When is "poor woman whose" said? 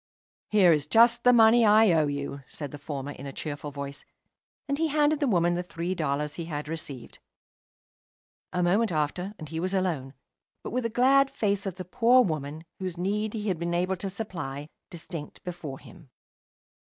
11.85-12.97